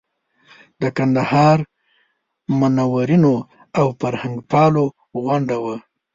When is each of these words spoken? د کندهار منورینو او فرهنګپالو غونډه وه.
د 0.81 0.83
کندهار 0.97 1.57
منورینو 2.59 3.35
او 3.79 3.87
فرهنګپالو 3.99 4.85
غونډه 5.25 5.57
وه. 5.63 5.75